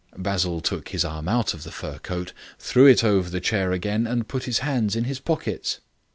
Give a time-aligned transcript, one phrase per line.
[0.17, 4.07] Basil took his arm out of the fur coat, threw it over the chair again,
[4.07, 5.77] and put his hands in his pockets.